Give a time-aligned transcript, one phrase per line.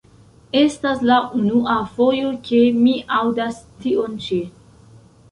[0.59, 4.41] Estas la unua fojo ke mi aŭdas tion ĉi.